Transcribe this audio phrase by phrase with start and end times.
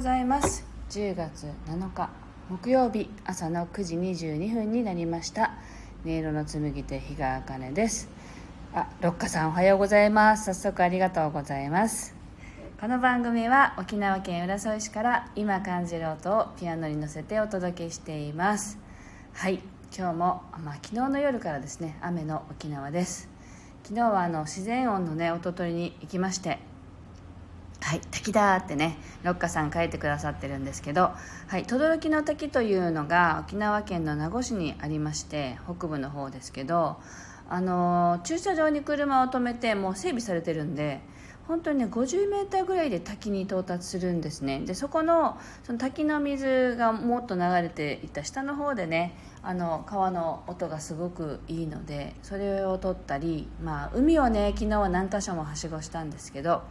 [0.00, 0.64] ございます。
[0.88, 2.08] 10月7日
[2.48, 5.52] 木曜日朝の9時22分になりました。
[6.06, 8.08] 音色の紡手日川茜です。
[8.72, 10.54] あ六花さんおはようございます。
[10.54, 12.14] 早速ありがとうございます。
[12.80, 18.78] この番組は沖縄県浦添市から今感じる音をピアノに乗せてお届けしています。
[19.34, 19.60] はい
[19.94, 23.28] 今日も、まあ、昨日の夜からですね雨の沖縄です。
[23.82, 26.58] 昨日はあの自然音のね音取りに行きまして
[27.90, 31.10] はい滝だってね六花さん書いてくださってるんですけど
[31.48, 36.98] はい轟の滝というのが沖縄県の名護市にありまして北部の方ですけど
[37.48, 41.00] あの駐車場に車を止めてもう整備されてるんで
[41.48, 44.60] 本当にね 50m ぐらいで滝に到達するんですね。
[44.60, 56.62] でそこのその滝の水がもっと流れていた下の方でねあの川の音がすごくいいのでそれを撮ったり、まあ、海をね昨日は何箇所もはしごしたんですけど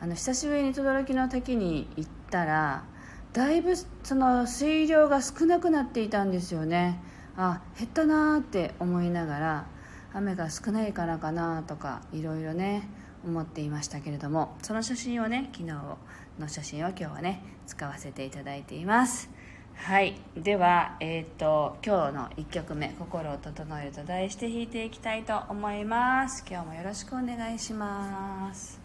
[0.00, 2.84] あの久しぶりに轟の滝に行ったら
[3.32, 7.00] だいぶその水量が少なくなっていたんですよね。
[7.36, 9.66] あ減ったなーって思いながら
[10.12, 12.88] 雨が少ないからかなとかいろいろね
[13.26, 19.30] 思っていましたけれどもその写真をね昨日の写真を今日はね使わせていただいています。
[19.74, 20.14] はい。
[20.36, 26.44] ではえっ、ー、と今日の1曲目「心を整える」と題して弾いていきたいと思います。
[26.48, 28.83] 今日もよろしくお願いします。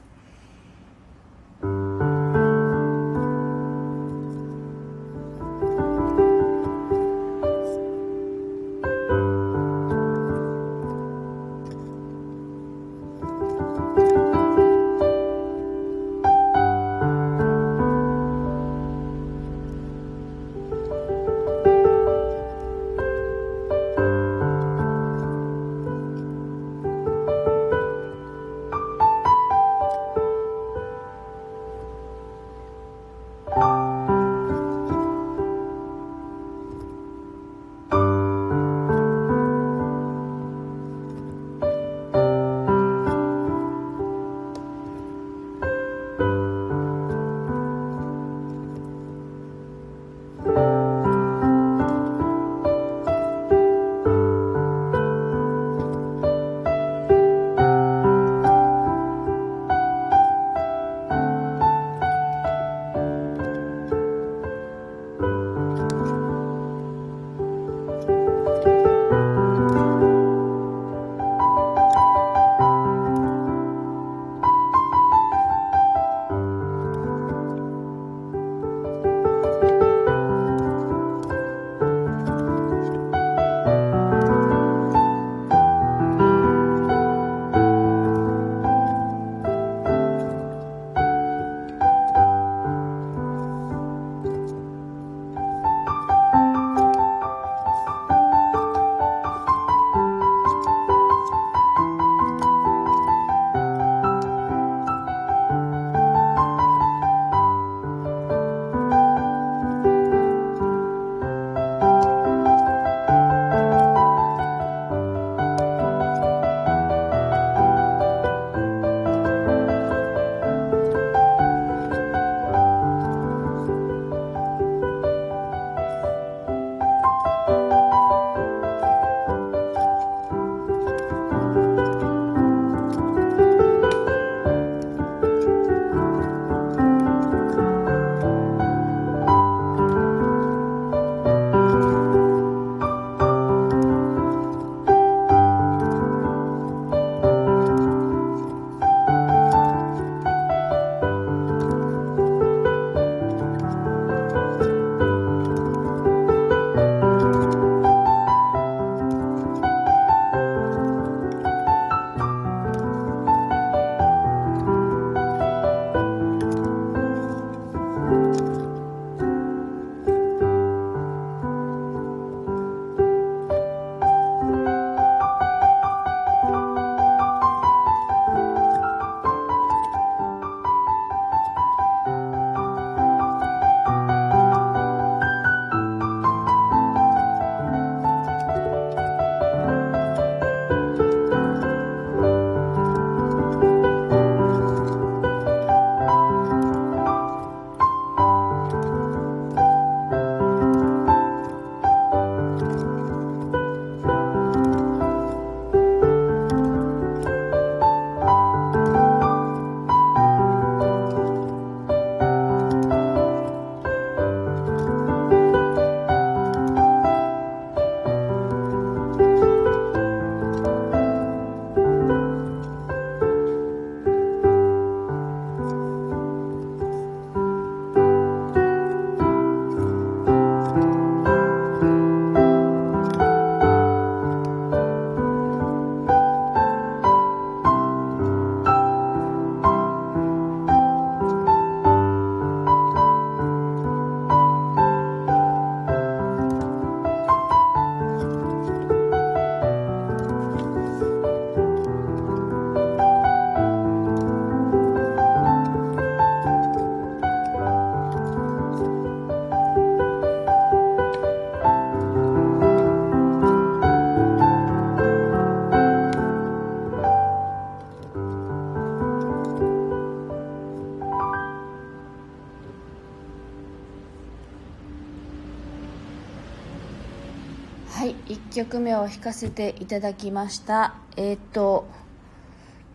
[278.59, 280.95] 曲目を弾かせていただきました。
[281.15, 281.87] えっ、ー、と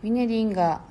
[0.03, 0.83] ミネリンが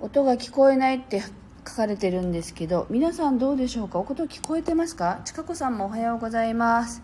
[0.00, 1.20] 音が聞こえないって
[1.66, 3.98] 書かれてるんですけど皆さんどうでしょうか？
[3.98, 5.20] お音聞こえてますか？
[5.24, 7.02] ちかこさんもおはようございます。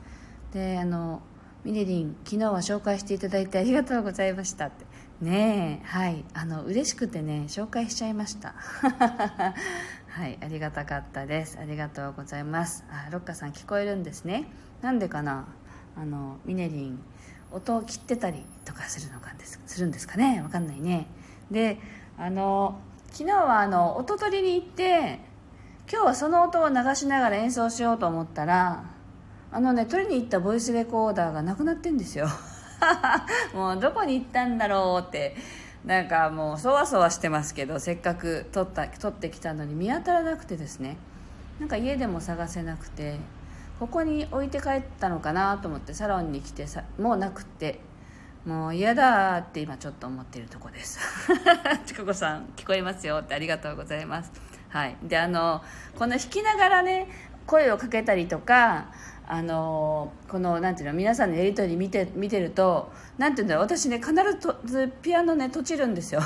[0.53, 1.21] であの
[1.65, 4.87] ミネリン昨日は紹介していただいてありがとうございましたって。
[5.21, 6.25] ねえはい。
[6.33, 8.55] あの嬉しくてね紹介しちゃいました。
[10.07, 11.59] はいありがたかったです。
[11.59, 12.85] ありがとうございます。
[12.89, 14.45] あロッカさん聞こえるんですね。
[14.81, 15.49] なんでかな？
[15.97, 16.99] あのミネリン
[17.53, 20.43] 音を切ってたりとかするのかですするんですかね？
[20.43, 21.07] わかんないね。
[21.51, 21.79] で
[22.19, 22.79] あの
[23.13, 25.21] 昨日はあの音取りに行って
[25.91, 28.85] 今日はその音を流しながら演奏しようと思ったら
[29.53, 32.29] あのね取りに行ったボイスレコーダーがなくなってんですよ。
[33.55, 35.37] もうどこに行ったんだろうって。
[35.85, 40.97] なんかもうそわそわしてますけどせっかく撮った撮ってきたのに見当たらなくてですね。
[41.61, 43.21] なんか家でも探せなくて。
[43.79, 47.81] ここに置いて帰ったのかなと思ってサロンに来てさもうなくって。
[48.47, 51.01] もう嫌だって今ちょっと思ってるとこです。
[51.85, 54.31] ちかこさん聞こえますよってありがとうございます。
[54.69, 54.97] はい。
[55.03, 55.65] であの
[55.99, 57.09] この弾きながらね
[57.45, 58.93] 声をかけたりとか
[59.29, 64.13] あのこのなんていうの皆さんのやり取り見て見てるとなんていうんだろう私ね必
[64.65, 66.21] ずピアノね閉じるんですよ。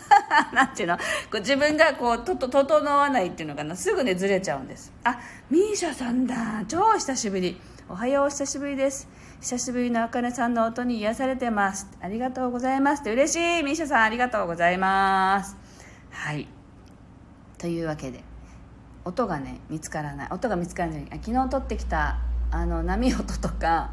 [0.54, 1.02] なんていうのこ
[1.34, 3.76] う自分がこうとと整わないっていうのかな。
[3.76, 4.92] すぐねずれちゃうんです。
[5.04, 5.18] あ
[5.50, 6.64] ミーシャさんだ。
[6.66, 7.60] 超久しぶり。
[7.88, 9.06] おはよう久しぶりです。
[9.40, 11.88] 久しぶりのあかねさんの音に癒されてます。
[12.00, 13.02] ありがとうございます。
[13.02, 13.62] って嬉しい。
[13.62, 15.56] ミーシャさんありがとうございます。
[16.10, 16.48] はい。
[17.58, 18.24] というわけで
[19.04, 20.28] 音がね見つからない。
[20.30, 21.06] 音が見つからない。
[21.22, 22.18] 昨日撮ってきた
[22.56, 23.90] あの波音とか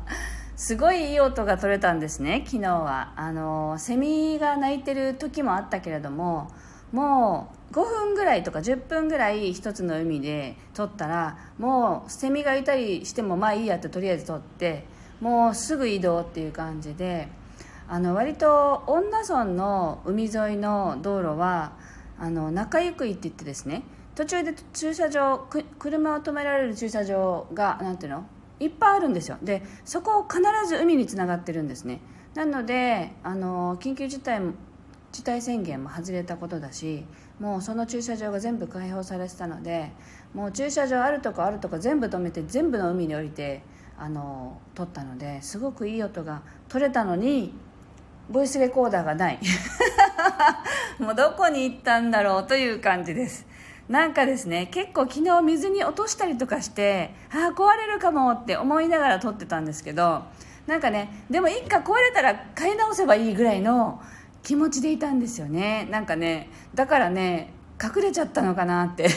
[0.55, 3.11] すごいいい音が取れたんですね昨日は。
[3.17, 6.49] あのセミが鳴いてる時もあったけれども
[6.93, 14.85] もう5分ぐらいとか10分ぐらい一つの海で撮ったらもうセミがいたりしてもまあいいやってとりあえず撮って
[15.19, 17.27] もうすぐ移動っていう感じで
[17.89, 21.73] あの割と恩納村の海沿いの道路は
[22.17, 23.83] あの中行くいって言ってですね
[24.15, 28.25] 途中で駐車場車を止められる駐車場がなんていうの？
[28.59, 29.37] いっぱいあるんですよ。
[29.41, 31.99] でそこを必ず海につながってるんですね。
[32.35, 34.41] なのであの緊急事態
[35.11, 37.05] 事態宣言も外れたことだし
[37.39, 39.91] もうその駐車場が全部開放されてたので
[40.33, 43.61] もう駐車場あるとこあるとこ全部止めて全部の海に降りて
[43.97, 47.53] あの撮ったのですごくいい音が取れたのに
[48.29, 49.39] ボイスレコーダーがない。
[50.97, 53.45] もうどこに行ったんだろうという感じです。
[53.89, 60.23] なんかですね結構昨日水に落としたりとかしてああ壊れるかもって思いながら撮ってたんですけど
[60.67, 64.01] なんかねでも一回壊れたら買い直せばいいぐらいの
[64.41, 65.87] 気持ちでいたんですよね。
[65.89, 69.09] なんかねだからね隠れちゃったのかなって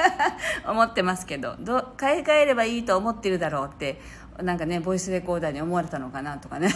[0.66, 4.00] 思ってますけどど買い替えればいいと思ってるだろうって
[4.42, 6.70] なんかねボイスレコーダーに思われたのかなとかね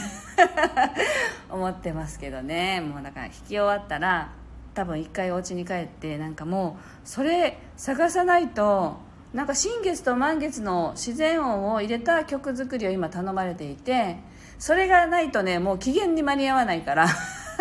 [1.50, 2.80] 思ってますけどね。
[2.80, 4.30] もうだから弾き終わったら
[4.74, 8.98] 多分一回お家に帰ってなんかもうそれ探さないと
[9.32, 14.16] なんか新月と満月の自然音を入れた曲作りを今頼まれていて
[14.58, 17.06] それがないとねもう期限に間に合わないから。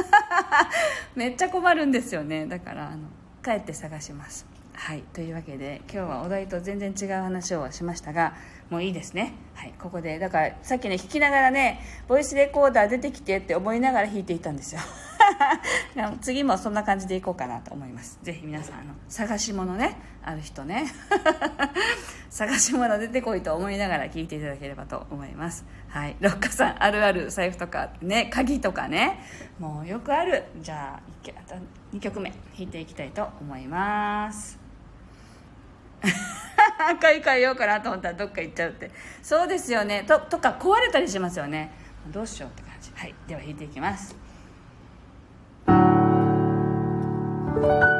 [1.15, 2.45] めっちゃ困るんですよね。
[2.45, 2.99] だからあの
[3.43, 4.45] 帰って探します。
[4.73, 5.03] はい。
[5.13, 8.33] というわけで今日はお題と全然違う話をしましたが
[8.69, 9.33] もういいですね。
[9.53, 9.73] はい。
[9.79, 14.81] ここでだからさっきね弾きながらねボイスレコーダー出てきてって思いながら弾いていたんですよ。
[16.21, 18.19] 次もそんな感じでいこうかなと思います。
[18.23, 20.85] ぜひ皆さんあの探し物ねある人ね。
[22.29, 25.65] 探し物出てこいと思いながら聞いていただければと思います。
[25.89, 26.15] はい。
[26.19, 29.19] 六花さんあるある財布とかね鍵とかね。
[29.59, 30.43] もうよくある。
[30.61, 31.19] じゃあ
[31.93, 34.59] 2曲目弾いていきたいと思います。
[37.01, 38.91] 買い替えようかなと思ったらどっか行っちゃうって。
[39.21, 40.03] そうですよね。
[40.07, 41.71] ととか壊れたりしますよね。
[42.07, 42.91] どうしようって感じ。
[42.95, 43.15] はい。
[43.27, 44.28] では弾いていきます。
[47.61, 47.98] Bye.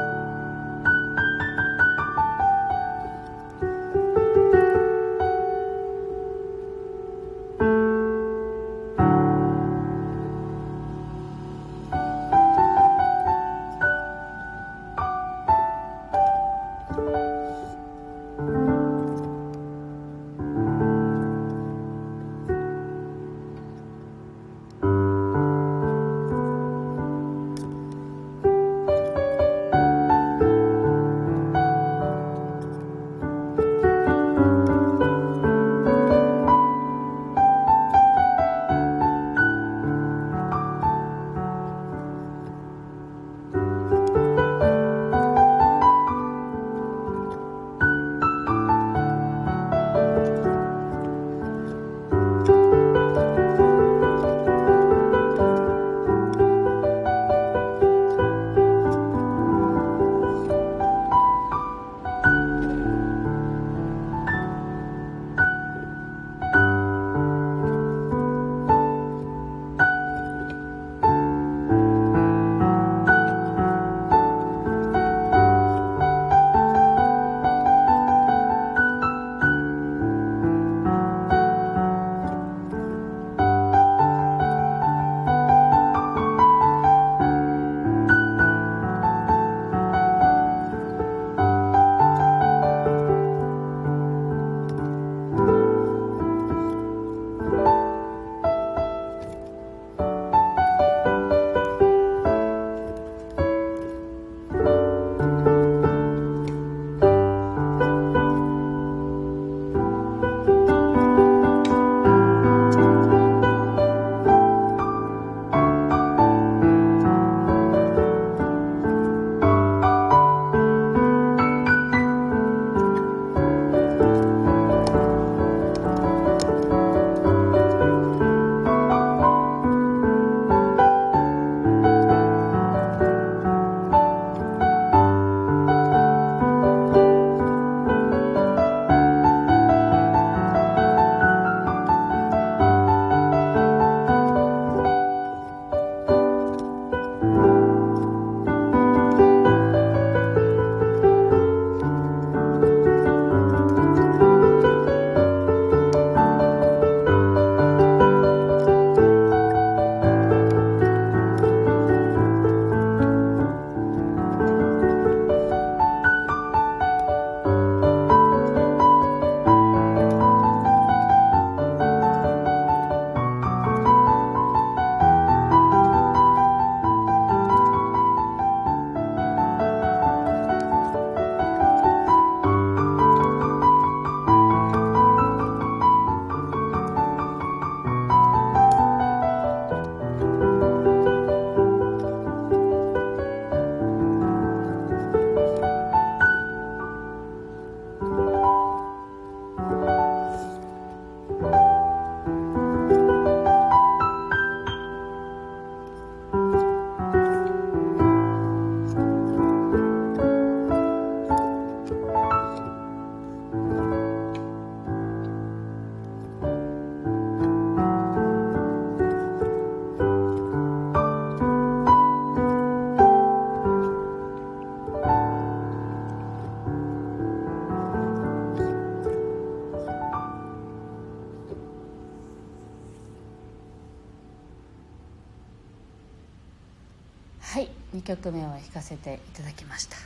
[237.50, 239.96] はい2曲目を弾かせていただきました。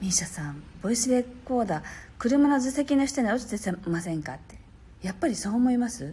[0.00, 1.84] ミーシャさんボイスレコーダー
[2.18, 4.56] 車の座席の下に落ちてませんかって。
[5.00, 6.12] やっぱりそう思います？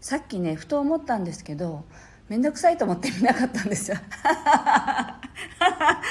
[0.00, 1.84] さっきねふと思ったんですけど
[2.28, 3.96] 面倒くさいと思って見なかったんですよ。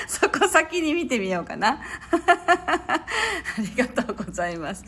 [0.08, 1.82] そこ先に見てみようかな。
[1.82, 3.04] あ
[3.58, 4.86] りがとうございます。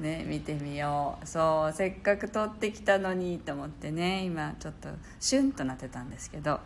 [0.00, 1.26] ね見てみよう。
[1.28, 4.88] そうせっかく撮ってきたのにと思ってね今ちょっと
[5.20, 6.58] シュンとなってたんですけど。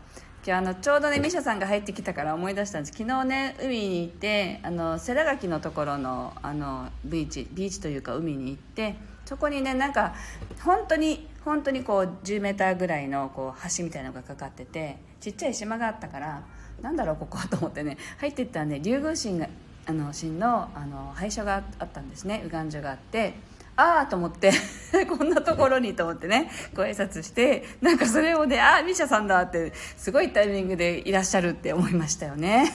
[0.47, 2.93] 今日あのちょうどねミシャさんが入ってきたから思い出したんです。
[2.93, 10.15] 昨日ね海に行ってあの世良垣のところのあのビーチビーチというか海に行ってそこにねなんか
[10.63, 16.43] 本当に本当にこう10メーターぐらいのこう橋みたいなのがかかっててちっちゃい島があったから
[16.83, 19.49] なんだろうここと思ってね入っていったらね竜宮神が
[19.87, 22.43] あの神のあの廃所があったんですね。
[22.45, 23.33] 右岸所があって
[23.77, 24.53] ああと思って。
[25.09, 26.51] こんなところにと思ってね。
[26.75, 32.73] ご挨拶してなんかそれをねああミシャさんだってすごいタイミングでいらっしゃるって思いましたよね。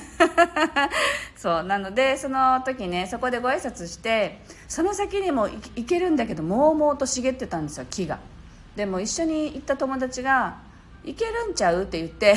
[1.38, 8.20] そうなのでその時ねそこでご挨拶してその先にも行けるんだけどもうもうと茂ってたんですよ木が。
[8.76, 10.58] でも一緒に行った友達が
[11.06, 12.36] 「行けるんちゃう?」って言って。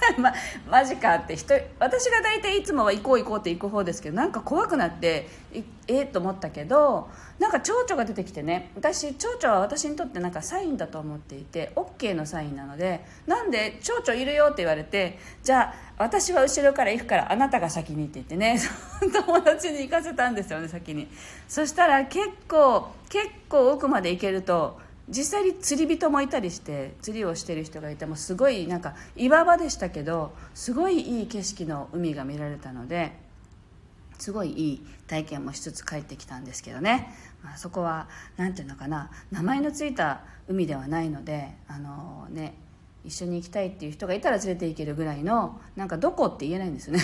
[0.18, 0.32] ま、
[0.68, 15.74] マジかって人私が大体いつもは行こう行こうって行く方ですけどなんか怖くなってええ、と思ったけどなんか蝶々が出てきてね私蝶々は私にとってなんかサインだと思っていて OK のサインなのでなんで蝶々いるよって言われてじゃあ
[16.04, 18.60] 私は後ろから行くからあなたが先にって言ってね
[19.26, 21.08] 友達に行かせたんですよね先に。
[21.48, 24.78] そしたら結構結構奥まで行けると
[25.08, 33.12] 実際に釣り人もいたりして釣りをしてる人がいてもすごいなんか岩場でしたけどすごいいい景色の海が見られたので
[34.18, 42.54] すごいいい体験もしつつ帰ってきたんですけどね、まあ、そこは何ていうのかな名前の付いた海ではないのであのね
[43.04, 47.02] 一緒に行きたいっていう人がいたら連れて行けるぐらいのなんかどこって言えないんですよね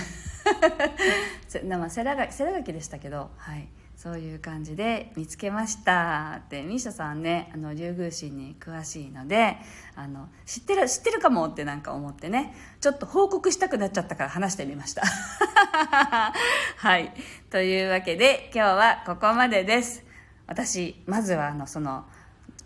[1.78, 2.16] まあ、世良
[2.52, 3.68] 垣でしたけどはい。
[3.96, 9.56] そういう感じで見つけましたってミシャさんねあの竜宮神に詳しいので
[9.94, 15.02] あの知ってる知ってるかもってなんか思ってねちょっと報告したくなっちゃったから話してみました。
[16.76, 17.12] はい。
[17.50, 20.02] というわけで今日はここまでです。
[20.46, 22.04] 私まずはあのその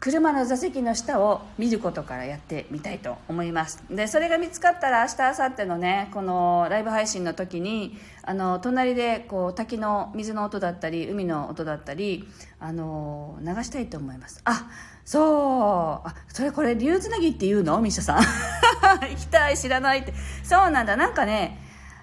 [0.00, 3.82] 車の座席の下を見ることからやってみたいと思います。
[3.90, 12.28] でそれが見つかったら明日明後日のねこのライブ配信の時にあの隣でこう滝の水の音だったり海の音だったり
[12.60, 14.40] あの流したいと思います。
[14.44, 14.70] あ
[15.04, 16.08] そう。
[16.08, 17.80] あそれこれ竜つなぎって言うの？
[17.80, 18.18] ミシャさん。
[19.10, 20.14] 行きたい知らないって。
[20.44, 20.96] そうなんだ。
[20.96, 21.58] なんかね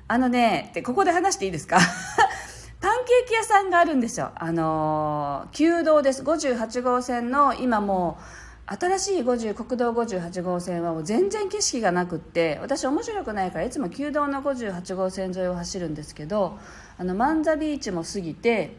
[0.09, 1.79] あのねってここで話していいですか？
[3.05, 4.31] ケーキ屋さんがあるんですよ。
[4.35, 6.23] あの旧道です。
[6.23, 8.23] 58号線の今もう
[8.67, 16.57] 新しい50国道58号線はもう全然景色がなくって私面白くないからいつも旧道の58号線沿いを走るんですけど
[16.97, 18.75] あのマンザビーチも過ぎて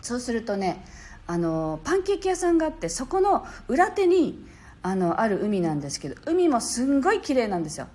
[0.00, 0.82] そうするとね
[1.26, 4.42] あのパンケーキ屋さんがあってそこの裏手に
[4.82, 7.86] あのある海なんですけど海もすんごい綺麗なんですよ。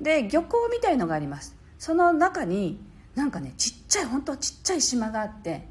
[0.00, 1.54] で漁港みたいのがあります。
[1.78, 2.80] その中に
[3.14, 5.68] なんかねちっちゃい本当はちっちゃい島があって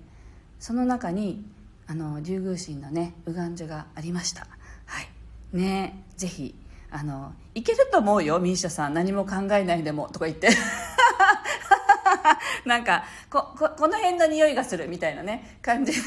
[0.59, 1.43] その中に
[1.87, 4.47] あの竜宮神のね右岸所がありました。
[4.85, 5.09] はい。
[5.51, 6.55] ねぜひ
[6.91, 8.93] あのいけると思うよミーシャさん。
[8.93, 10.49] 何も考えないでもとか言って。
[12.65, 15.99] なんかこここの辺の匂いがするみたいなね感じで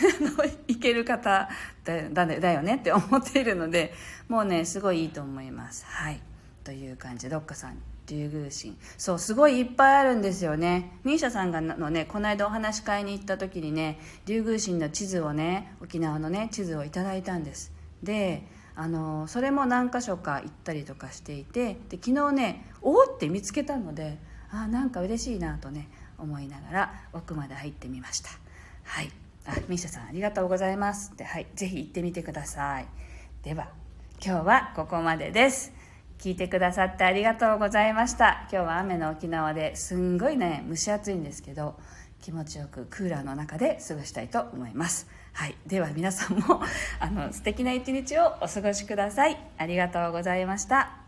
[0.69, 1.49] いける方
[1.85, 3.93] だだだよねって思っているので
[4.29, 5.85] もうねすごいいいと思います。
[5.87, 6.21] はい。
[6.63, 7.94] という感じでどっかさん。
[8.07, 10.99] 竜宮神そうすごいいっぱいあるんですよね。
[11.05, 17.73] ミーシャさんがのねこの間お話し会に行った時にね竜宮神の地図をね沖縄のね地図をいただいたんです。
[18.03, 24.19] であのそれも何箇所か行ったりとかしていてで昨日ねおおって見つけたので
[24.51, 25.89] あなんか嬉しいなとね
[26.19, 28.31] 思いながら奥まで入ってみました。
[28.85, 29.11] はい。
[29.47, 31.25] あミーシャさんありがとうございますって。
[31.25, 31.47] はい。
[31.55, 32.87] ぜひ行ってみてください。
[33.43, 33.69] では
[34.25, 35.84] 今日はここまでです。
[36.19, 38.47] 聞いてくださってありがとうございました。
[38.51, 41.79] 今日は雨の沖縄ですんごいね蒸し暑いんですけど
[42.23, 45.07] 気持ちよくクーラーの中で過ごしたいと思います。
[45.33, 45.57] はい。
[45.67, 46.63] では皆さんも
[47.01, 49.39] あの素敵な一日をお過ごしください。
[49.59, 51.04] ありがとうございました。